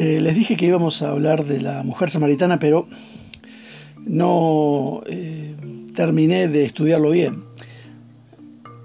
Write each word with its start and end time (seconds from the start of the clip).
Eh, 0.00 0.20
les 0.20 0.36
dije 0.36 0.56
que 0.56 0.66
íbamos 0.66 1.02
a 1.02 1.10
hablar 1.10 1.44
de 1.44 1.60
la 1.60 1.82
mujer 1.82 2.08
samaritana, 2.08 2.60
pero 2.60 2.86
no 4.06 5.02
eh, 5.08 5.56
terminé 5.92 6.46
de 6.46 6.64
estudiarlo 6.64 7.10
bien. 7.10 7.42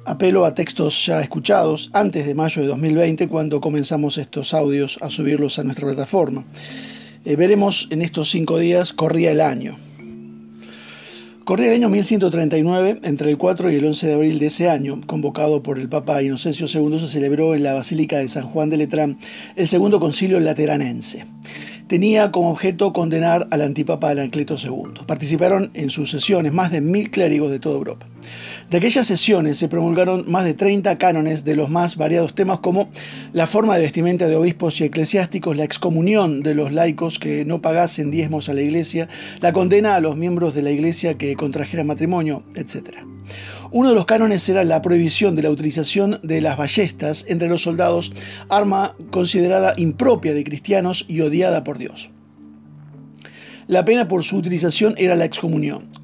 Apelo 0.05 0.43
a 0.43 0.55
textos 0.55 1.05
ya 1.05 1.21
escuchados 1.21 1.91
antes 1.93 2.25
de 2.25 2.33
mayo 2.33 2.63
de 2.63 2.67
2020, 2.69 3.27
cuando 3.27 3.61
comenzamos 3.61 4.17
estos 4.17 4.55
audios 4.55 4.97
a 5.03 5.11
subirlos 5.11 5.59
a 5.59 5.63
nuestra 5.63 5.85
plataforma. 5.85 6.45
Eh, 7.25 7.35
veremos 7.35 7.87
en 7.91 8.01
estos 8.01 8.31
cinco 8.31 8.57
días, 8.57 8.91
corría 8.91 9.33
el 9.33 9.41
año. 9.41 9.77
Corría 11.45 11.67
el 11.67 11.73
año 11.73 11.89
1139, 11.89 13.01
entre 13.03 13.29
el 13.29 13.37
4 13.37 13.69
y 13.69 13.75
el 13.75 13.85
11 13.85 14.07
de 14.07 14.13
abril 14.13 14.39
de 14.39 14.45
ese 14.45 14.69
año, 14.69 15.01
convocado 15.05 15.61
por 15.61 15.77
el 15.77 15.89
Papa 15.89 16.23
Inocencio 16.23 16.67
II, 16.67 16.99
se 16.99 17.09
celebró 17.09 17.53
en 17.53 17.63
la 17.63 17.73
Basílica 17.73 18.19
de 18.19 18.29
San 18.29 18.43
Juan 18.43 18.69
de 18.69 18.77
Letrán 18.77 19.17
el 19.57 19.67
segundo 19.67 19.99
concilio 19.99 20.39
lateranense 20.39 21.25
tenía 21.87 22.31
como 22.31 22.49
objeto 22.49 22.93
condenar 22.93 23.47
al 23.51 23.61
antipapa 23.61 24.09
Anacleto 24.09 24.55
II. 24.55 25.03
Participaron 25.05 25.69
en 25.73 25.89
sus 25.89 26.09
sesiones 26.09 26.51
más 26.51 26.71
de 26.71 26.81
mil 26.81 27.11
clérigos 27.11 27.51
de 27.51 27.59
toda 27.59 27.75
Europa. 27.75 28.07
De 28.69 28.77
aquellas 28.77 29.05
sesiones 29.07 29.57
se 29.57 29.67
promulgaron 29.67 30.25
más 30.27 30.45
de 30.45 30.53
30 30.53 30.97
cánones 30.97 31.43
de 31.43 31.55
los 31.55 31.69
más 31.69 31.95
variados 31.95 32.33
temas 32.33 32.59
como 32.59 32.89
la 33.31 33.45
forma 33.45 33.75
de 33.75 33.83
vestimenta 33.83 34.27
de 34.27 34.35
obispos 34.35 34.79
y 34.81 34.85
eclesiásticos, 34.85 35.55
la 35.55 35.63
excomunión 35.63 36.41
de 36.41 36.55
los 36.55 36.71
laicos 36.71 37.19
que 37.19 37.45
no 37.45 37.61
pagasen 37.61 38.09
diezmos 38.09 38.49
a 38.49 38.53
la 38.53 38.61
iglesia, 38.61 39.07
la 39.41 39.53
condena 39.53 39.95
a 39.95 39.99
los 39.99 40.15
miembros 40.15 40.55
de 40.55 40.63
la 40.63 40.71
iglesia 40.71 41.17
que 41.17 41.35
contrajeran 41.35 41.87
matrimonio, 41.87 42.43
etc. 42.55 42.99
Uno 43.71 43.89
de 43.89 43.95
los 43.95 44.05
cánones 44.05 44.47
era 44.49 44.63
la 44.63 44.81
prohibición 44.81 45.35
de 45.35 45.43
la 45.43 45.49
utilización 45.49 46.19
de 46.23 46.41
las 46.41 46.57
ballestas 46.57 47.25
entre 47.27 47.49
los 47.49 47.63
soldados, 47.63 48.11
arma 48.49 48.95
considerada 49.11 49.73
impropia 49.77 50.33
de 50.33 50.43
cristianos 50.43 51.05
y 51.07 51.21
odiada 51.21 51.63
por 51.63 51.77
Dios. 51.77 52.11
La 53.67 53.85
pena 53.85 54.07
por 54.07 54.23
su 54.23 54.37
utilización 54.37 54.95
era 54.97 55.15
la 55.15 55.25
excomunión. 55.25 56.02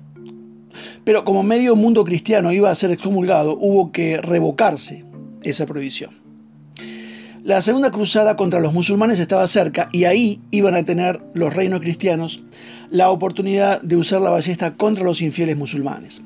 Pero 1.09 1.25
como 1.25 1.41
medio 1.41 1.75
mundo 1.75 2.05
cristiano 2.05 2.51
iba 2.51 2.69
a 2.69 2.75
ser 2.75 2.91
excomulgado, 2.91 3.57
hubo 3.59 3.91
que 3.91 4.21
revocarse 4.21 5.05
esa 5.41 5.65
prohibición. 5.65 6.11
La 7.43 7.63
segunda 7.63 7.89
cruzada 7.89 8.35
contra 8.35 8.59
los 8.59 8.73
musulmanes 8.73 9.17
estaba 9.17 9.47
cerca 9.47 9.89
y 9.91 10.03
ahí 10.03 10.39
iban 10.51 10.75
a 10.75 10.85
tener 10.85 11.19
los 11.33 11.51
reinos 11.51 11.79
cristianos 11.79 12.43
la 12.91 13.09
oportunidad 13.09 13.81
de 13.81 13.95
usar 13.95 14.21
la 14.21 14.29
ballesta 14.29 14.75
contra 14.77 15.03
los 15.03 15.23
infieles 15.23 15.57
musulmanes. 15.57 16.21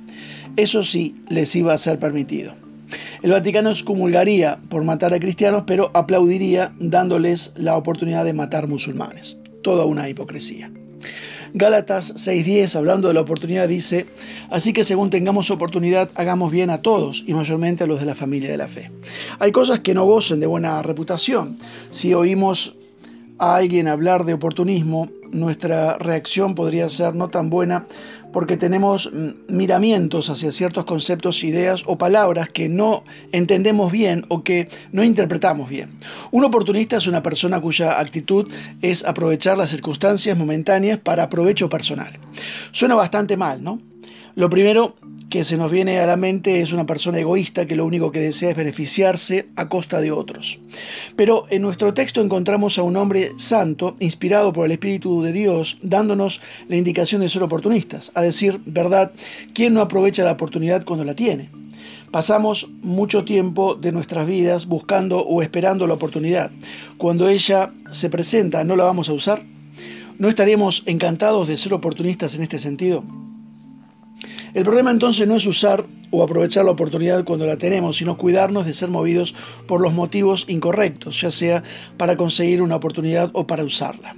Eso 0.57 0.83
sí 0.83 1.15
les 1.29 1.55
iba 1.55 1.73
a 1.73 1.77
ser 1.77 1.97
permitido. 1.97 2.53
El 3.21 3.31
Vaticano 3.31 3.69
excomulgaría 3.69 4.59
por 4.67 4.83
matar 4.83 5.13
a 5.13 5.19
cristianos, 5.19 5.63
pero 5.65 5.91
aplaudiría 5.93 6.73
dándoles 6.77 7.53
la 7.55 7.77
oportunidad 7.77 8.25
de 8.25 8.33
matar 8.33 8.67
musulmanes. 8.67 9.37
Toda 9.61 9.85
una 9.85 10.09
hipocresía. 10.09 10.69
Gálatas 11.55 12.15
6.10, 12.15 12.75
hablando 12.75 13.07
de 13.07 13.13
la 13.13 13.21
oportunidad, 13.21 13.67
dice, 13.67 14.07
así 14.49 14.73
que 14.73 14.83
según 14.83 15.11
tengamos 15.11 15.51
oportunidad, 15.51 16.09
hagamos 16.15 16.51
bien 16.51 16.71
a 16.71 16.81
todos 16.81 17.23
y 17.27 17.35
mayormente 17.35 17.83
a 17.83 17.87
los 17.87 17.99
de 17.99 18.07
la 18.07 18.15
familia 18.15 18.49
de 18.49 18.57
la 18.57 18.67
fe. 18.67 18.89
Hay 19.37 19.51
cosas 19.51 19.81
que 19.81 19.93
no 19.93 20.03
gocen 20.03 20.39
de 20.39 20.47
buena 20.47 20.81
reputación. 20.81 21.57
Si 21.91 22.15
oímos 22.15 22.75
a 23.37 23.55
alguien 23.55 23.87
hablar 23.87 24.25
de 24.25 24.33
oportunismo, 24.33 25.09
nuestra 25.31 25.99
reacción 25.99 26.55
podría 26.55 26.89
ser 26.89 27.13
no 27.13 27.29
tan 27.29 27.51
buena 27.51 27.85
porque 28.33 28.57
tenemos 28.57 29.11
miramientos 29.47 30.29
hacia 30.29 30.51
ciertos 30.51 30.83
conceptos, 30.83 31.43
ideas 31.45 31.83
o 31.85 31.97
palabras 31.97 32.49
que 32.49 32.67
no 32.67 33.05
entendemos 33.31 33.91
bien 33.91 34.25
o 34.27 34.43
que 34.43 34.67
no 34.91 35.03
interpretamos 35.03 35.69
bien. 35.69 35.91
Un 36.31 36.43
oportunista 36.43 36.97
es 36.97 37.07
una 37.07 37.23
persona 37.23 37.61
cuya 37.61 37.99
actitud 37.99 38.51
es 38.81 39.05
aprovechar 39.05 39.57
las 39.57 39.69
circunstancias 39.69 40.37
momentáneas 40.37 40.99
para 40.99 41.29
provecho 41.29 41.69
personal. 41.69 42.19
Suena 42.71 42.95
bastante 42.95 43.37
mal, 43.37 43.63
¿no? 43.63 43.92
Lo 44.35 44.49
primero 44.49 44.95
que 45.29 45.43
se 45.43 45.57
nos 45.57 45.71
viene 45.71 45.99
a 45.99 46.07
la 46.07 46.17
mente 46.17 46.61
es 46.61 46.73
una 46.73 46.87
persona 46.87 47.19
egoísta 47.19 47.67
que 47.67 47.75
lo 47.75 47.85
único 47.85 48.11
que 48.11 48.19
desea 48.19 48.49
es 48.49 48.57
beneficiarse 48.57 49.47
a 49.55 49.69
costa 49.69 50.01
de 50.01 50.11
otros. 50.11 50.59
Pero 51.15 51.45
en 51.51 51.61
nuestro 51.61 51.93
texto 51.93 52.19
encontramos 52.19 52.79
a 52.79 52.83
un 52.83 52.97
hombre 52.97 53.31
santo, 53.37 53.95
inspirado 53.99 54.51
por 54.51 54.65
el 54.65 54.71
Espíritu 54.71 55.21
de 55.21 55.33
Dios, 55.33 55.77
dándonos 55.83 56.41
la 56.67 56.77
indicación 56.77 57.21
de 57.21 57.29
ser 57.29 57.43
oportunistas, 57.43 58.11
a 58.15 58.23
decir 58.23 58.59
verdad, 58.65 59.11
¿quién 59.53 59.75
no 59.75 59.81
aprovecha 59.81 60.23
la 60.23 60.31
oportunidad 60.31 60.83
cuando 60.83 61.05
la 61.05 61.13
tiene? 61.13 61.51
Pasamos 62.09 62.69
mucho 62.81 63.25
tiempo 63.25 63.75
de 63.75 63.91
nuestras 63.91 64.25
vidas 64.25 64.65
buscando 64.65 65.19
o 65.19 65.43
esperando 65.43 65.85
la 65.85 65.93
oportunidad. 65.93 66.49
Cuando 66.97 67.29
ella 67.29 67.71
se 67.91 68.09
presenta, 68.09 68.63
¿no 68.63 68.75
la 68.75 68.83
vamos 68.83 69.09
a 69.09 69.13
usar? 69.13 69.45
¿No 70.17 70.27
estaríamos 70.27 70.81
encantados 70.87 71.47
de 71.47 71.57
ser 71.57 71.73
oportunistas 71.73 72.33
en 72.33 72.43
este 72.43 72.57
sentido? 72.57 73.03
El 74.53 74.63
problema 74.63 74.91
entonces 74.91 75.27
no 75.27 75.35
es 75.35 75.47
usar 75.47 75.85
o 76.11 76.21
aprovechar 76.21 76.63
la 76.63 76.71
oportunidad 76.71 77.23
cuando 77.25 77.47
la 77.47 77.57
tenemos, 77.57 77.97
sino 77.97 78.17
cuidarnos 78.17 78.67
de 78.67 78.75
ser 78.75 78.89
movidos 78.89 79.33
por 79.67 79.81
los 79.81 79.93
motivos 79.93 80.45
incorrectos, 80.47 81.21
ya 81.21 81.31
sea 81.31 81.63
para 81.97 82.15
conseguir 82.15 82.61
una 82.61 82.75
oportunidad 82.75 83.31
o 83.33 83.47
para 83.47 83.63
usarla. 83.63 84.15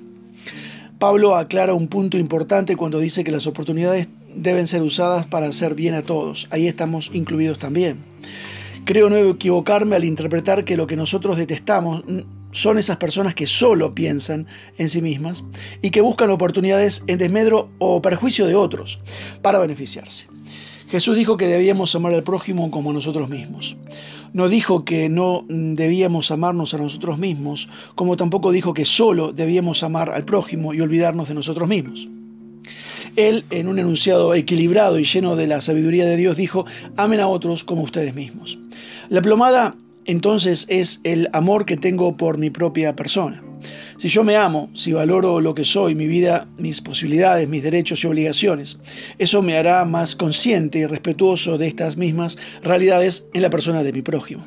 Pablo 0.99 1.35
aclara 1.37 1.73
un 1.73 1.87
punto 1.87 2.17
importante 2.17 2.75
cuando 2.75 2.99
dice 2.99 3.23
que 3.23 3.31
las 3.31 3.47
oportunidades 3.47 4.09
deben 4.35 4.67
ser 4.67 4.81
usadas 4.81 5.25
para 5.25 5.47
hacer 5.47 5.73
bien 5.73 5.93
a 5.93 6.01
todos. 6.01 6.47
Ahí 6.51 6.67
estamos 6.67 7.11
incluidos 7.13 7.57
también. 7.57 7.99
Creo 8.83 9.09
no 9.09 9.15
equivocarme 9.15 9.95
al 9.95 10.03
interpretar 10.03 10.65
que 10.65 10.77
lo 10.77 10.85
que 10.85 10.97
nosotros 10.97 11.37
detestamos 11.37 12.03
son 12.55 12.79
esas 12.79 12.95
personas 12.95 13.35
que 13.35 13.47
solo 13.47 13.93
piensan 13.93 14.47
en 14.77 14.89
sí 14.89 15.01
mismas 15.01 15.43
y 15.81 15.89
que 15.89 15.99
buscan 15.99 16.29
oportunidades 16.29 17.03
en 17.07 17.17
desmedro 17.17 17.69
o 17.79 18.01
perjuicio 18.01 18.47
de 18.47 18.55
otros 18.55 18.99
para 19.41 19.59
beneficiarse. 19.59 20.27
Jesús 20.89 21.17
dijo 21.17 21.35
que 21.35 21.47
debíamos 21.47 21.93
amar 21.95 22.13
al 22.13 22.23
prójimo 22.23 22.71
como 22.71 22.91
a 22.91 22.93
nosotros 22.93 23.27
mismos. 23.27 23.75
No 24.31 24.47
dijo 24.47 24.85
que 24.85 25.09
no 25.09 25.45
debíamos 25.49 26.31
amarnos 26.31 26.73
a 26.73 26.77
nosotros 26.77 27.17
mismos, 27.17 27.67
como 27.93 28.15
tampoco 28.15 28.53
dijo 28.53 28.73
que 28.73 28.85
solo 28.85 29.33
debíamos 29.33 29.83
amar 29.83 30.09
al 30.09 30.23
prójimo 30.23 30.73
y 30.73 30.79
olvidarnos 30.79 31.27
de 31.27 31.33
nosotros 31.33 31.67
mismos. 31.67 32.07
Él, 33.17 33.43
en 33.49 33.67
un 33.67 33.79
enunciado 33.79 34.33
equilibrado 34.33 34.97
y 34.97 35.03
lleno 35.03 35.35
de 35.35 35.47
la 35.47 35.59
sabiduría 35.59 36.05
de 36.05 36.15
Dios, 36.15 36.37
dijo, 36.37 36.65
amen 36.95 37.19
a 37.19 37.27
otros 37.27 37.65
como 37.65 37.81
ustedes 37.81 38.15
mismos. 38.15 38.57
La 39.09 39.21
plomada 39.21 39.75
entonces 40.05 40.65
es 40.69 40.99
el 41.03 41.29
amor 41.33 41.65
que 41.65 41.77
tengo 41.77 42.17
por 42.17 42.37
mi 42.37 42.49
propia 42.49 42.95
persona. 42.95 43.43
Si 43.97 44.09
yo 44.09 44.23
me 44.23 44.35
amo, 44.35 44.69
si 44.73 44.91
valoro 44.91 45.39
lo 45.39 45.55
que 45.55 45.63
soy, 45.63 45.95
mi 45.95 46.07
vida, 46.07 46.47
mis 46.57 46.81
posibilidades, 46.81 47.47
mis 47.47 47.63
derechos 47.63 48.03
y 48.03 48.07
obligaciones, 48.07 48.77
eso 49.17 49.41
me 49.41 49.57
hará 49.57 49.85
más 49.85 50.15
consciente 50.15 50.79
y 50.79 50.85
respetuoso 50.85 51.57
de 51.57 51.67
estas 51.67 51.95
mismas 51.97 52.37
realidades 52.61 53.25
en 53.33 53.41
la 53.41 53.49
persona 53.49 53.83
de 53.83 53.93
mi 53.93 54.01
prójimo. 54.01 54.45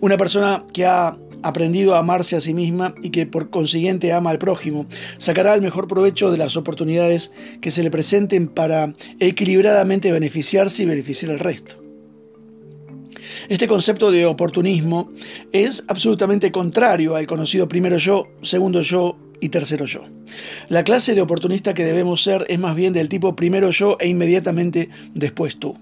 Una 0.00 0.16
persona 0.16 0.64
que 0.72 0.86
ha 0.86 1.16
aprendido 1.42 1.94
a 1.94 1.98
amarse 1.98 2.36
a 2.36 2.40
sí 2.40 2.54
misma 2.54 2.94
y 3.02 3.10
que 3.10 3.26
por 3.26 3.50
consiguiente 3.50 4.14
ama 4.14 4.30
al 4.30 4.38
prójimo, 4.38 4.86
sacará 5.18 5.54
el 5.54 5.60
mejor 5.60 5.86
provecho 5.88 6.32
de 6.32 6.38
las 6.38 6.56
oportunidades 6.56 7.32
que 7.60 7.70
se 7.70 7.82
le 7.82 7.90
presenten 7.90 8.48
para 8.48 8.94
equilibradamente 9.20 10.10
beneficiarse 10.10 10.82
y 10.82 10.86
beneficiar 10.86 11.32
al 11.32 11.40
resto. 11.40 11.83
Este 13.48 13.66
concepto 13.66 14.10
de 14.10 14.26
oportunismo 14.26 15.10
es 15.52 15.84
absolutamente 15.88 16.52
contrario 16.52 17.16
al 17.16 17.26
conocido 17.26 17.68
primero 17.68 17.98
yo, 17.98 18.28
segundo 18.42 18.80
yo 18.82 19.16
y 19.40 19.48
tercero 19.48 19.84
yo. 19.86 20.04
La 20.68 20.84
clase 20.84 21.14
de 21.14 21.20
oportunista 21.20 21.74
que 21.74 21.84
debemos 21.84 22.22
ser 22.22 22.46
es 22.48 22.58
más 22.58 22.74
bien 22.74 22.92
del 22.92 23.08
tipo 23.08 23.36
primero 23.36 23.70
yo 23.70 23.96
e 24.00 24.08
inmediatamente 24.08 24.88
después 25.14 25.58
tú. 25.58 25.76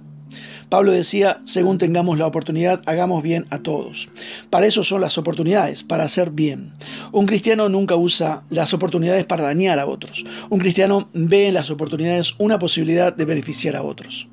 Pablo 0.73 0.93
decía, 0.93 1.43
según 1.45 1.77
tengamos 1.77 2.17
la 2.17 2.27
oportunidad, 2.27 2.81
hagamos 2.87 3.23
bien 3.23 3.45
a 3.51 3.59
todos. 3.59 4.09
Para 4.49 4.67
eso 4.67 4.85
son 4.85 5.03
las 5.03 5.19
oportunidades, 5.19 5.83
para 5.85 6.05
hacer 6.05 6.31
bien. 6.31 6.73
Un 7.13 7.27
cristiano 7.27 7.69
nunca 7.69 7.95
usa 7.95 8.45
las 8.49 8.73
oportunidades 8.73 9.27
para 9.27 9.43
dañar 9.43 9.79
a 9.79 9.85
otros. 9.85 10.25
Un 10.49 10.61
cristiano 10.61 11.11
ve 11.13 11.49
en 11.49 11.55
las 11.55 11.69
oportunidades 11.69 12.37
una 12.39 12.59
posibilidad 12.59 13.15
de 13.15 13.27
beneficiar 13.27 13.77
a 13.77 13.83
otros. 13.83 14.29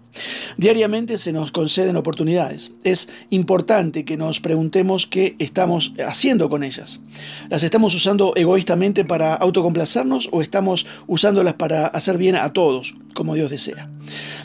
Diariamente 0.56 1.18
se 1.18 1.34
nos 1.34 1.52
conceden 1.52 1.98
oportunidades. 1.98 2.72
Es 2.86 3.10
importante 3.32 4.06
que 4.06 4.16
nos 4.16 4.40
preguntemos 4.40 5.08
qué 5.08 5.36
estamos 5.40 5.92
haciendo 6.08 6.50
con 6.50 6.64
ellas. 6.64 7.02
¿Las 7.50 7.64
estamos 7.64 7.94
usando 7.96 8.32
egoístamente 8.38 9.04
para 9.04 9.36
autocomplacernos 9.36 10.30
o 10.32 10.42
estamos 10.42 10.86
usándolas 11.06 11.56
para 11.56 11.88
hacer 11.88 12.18
bien 12.18 12.38
a 12.38 12.54
todos, 12.54 12.96
como 13.14 13.36
Dios 13.36 13.52
desea? 13.52 13.90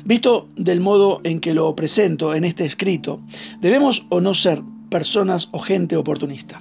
Visto 0.04 0.48
del 0.56 0.80
modo 0.80 1.22
en 1.24 1.40
que 1.40 1.54
lo 1.54 1.74
presento 1.74 2.34
en 2.34 2.44
este 2.44 2.66
escrito, 2.66 3.20
¿debemos 3.60 4.04
o 4.10 4.20
no 4.20 4.34
ser 4.34 4.62
personas 4.90 5.48
o 5.52 5.58
gente 5.60 5.96
oportunista? 5.96 6.60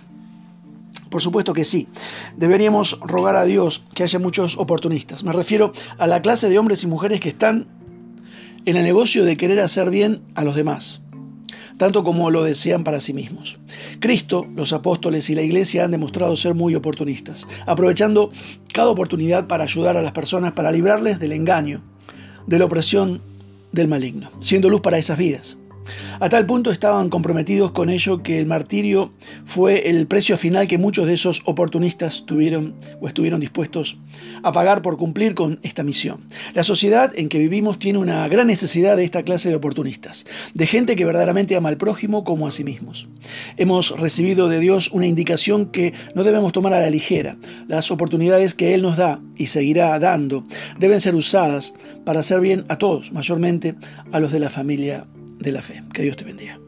Por 1.09 1.21
supuesto 1.21 1.53
que 1.53 1.65
sí. 1.65 1.87
Deberíamos 2.37 2.99
rogar 3.01 3.35
a 3.35 3.43
Dios 3.43 3.83
que 3.93 4.03
haya 4.03 4.17
muchos 4.17 4.57
oportunistas. 4.57 5.23
Me 5.23 5.33
refiero 5.33 5.73
a 5.97 6.07
la 6.07 6.21
clase 6.21 6.49
de 6.49 6.57
hombres 6.57 6.83
y 6.83 6.87
mujeres 6.87 7.19
que 7.19 7.29
están 7.29 7.67
en 8.65 8.77
el 8.77 8.83
negocio 8.83 9.25
de 9.25 9.35
querer 9.35 9.59
hacer 9.59 9.89
bien 9.89 10.21
a 10.35 10.43
los 10.43 10.55
demás. 10.55 11.01
tanto 11.77 12.03
como 12.03 12.29
lo 12.29 12.43
desean 12.43 12.83
para 12.83 13.01
sí 13.01 13.13
mismos. 13.13 13.57
Cristo, 13.99 14.45
los 14.55 14.73
apóstoles 14.73 15.29
y 15.29 15.35
la 15.35 15.41
iglesia 15.41 15.83
han 15.83 15.91
demostrado 15.91 16.37
ser 16.37 16.53
muy 16.53 16.75
oportunistas, 16.75 17.47
aprovechando 17.65 18.31
cada 18.73 18.89
oportunidad 18.89 19.47
para 19.47 19.63
ayudar 19.63 19.97
a 19.97 20.01
las 20.01 20.11
personas, 20.11 20.51
para 20.51 20.71
librarles 20.71 21.19
del 21.19 21.31
engaño, 21.31 21.81
de 22.47 22.59
la 22.59 22.65
opresión 22.65 23.21
del 23.73 23.89
maligno, 23.89 24.31
siendo 24.39 24.69
luz 24.69 24.79
para 24.79 24.97
esas 24.97 25.17
vidas. 25.17 25.57
A 26.19 26.29
tal 26.29 26.45
punto 26.45 26.71
estaban 26.71 27.09
comprometidos 27.09 27.71
con 27.71 27.89
ello 27.89 28.23
que 28.23 28.39
el 28.39 28.45
martirio 28.45 29.13
fue 29.45 29.89
el 29.89 30.07
precio 30.07 30.37
final 30.37 30.67
que 30.67 30.77
muchos 30.77 31.07
de 31.07 31.13
esos 31.13 31.41
oportunistas 31.45 32.25
tuvieron 32.25 32.75
o 33.01 33.07
estuvieron 33.07 33.39
dispuestos 33.39 33.97
a 34.41 34.51
pagar 34.51 34.81
por 34.81 34.97
cumplir 34.97 35.35
con 35.35 35.59
esta 35.63 35.83
misión. 35.83 36.25
La 36.53 36.63
sociedad 36.63 37.11
en 37.15 37.29
que 37.29 37.39
vivimos 37.39 37.79
tiene 37.79 37.99
una 37.99 38.27
gran 38.27 38.47
necesidad 38.47 38.97
de 38.97 39.03
esta 39.03 39.23
clase 39.23 39.49
de 39.49 39.55
oportunistas, 39.55 40.25
de 40.53 40.67
gente 40.67 40.95
que 40.95 41.05
verdaderamente 41.05 41.55
ama 41.55 41.69
al 41.69 41.77
prójimo 41.77 42.23
como 42.23 42.47
a 42.47 42.51
sí 42.51 42.63
mismos. 42.63 43.07
Hemos 43.57 43.91
recibido 43.99 44.49
de 44.49 44.59
Dios 44.59 44.89
una 44.91 45.07
indicación 45.07 45.67
que 45.67 45.93
no 46.15 46.23
debemos 46.23 46.51
tomar 46.51 46.73
a 46.73 46.81
la 46.81 46.89
ligera. 46.89 47.37
Las 47.67 47.91
oportunidades 47.91 48.53
que 48.53 48.73
Él 48.73 48.81
nos 48.81 48.97
da 48.97 49.19
y 49.37 49.47
seguirá 49.47 49.97
dando 49.99 50.45
deben 50.79 51.01
ser 51.01 51.15
usadas 51.15 51.73
para 52.05 52.21
hacer 52.21 52.39
bien 52.39 52.65
a 52.69 52.77
todos, 52.77 53.11
mayormente 53.11 53.75
a 54.11 54.19
los 54.19 54.31
de 54.31 54.39
la 54.39 54.49
familia 54.49 55.05
de 55.43 55.51
la 55.51 55.61
fe. 55.61 55.83
Que 55.93 56.03
Dios 56.03 56.15
te 56.15 56.23
bendiga. 56.23 56.62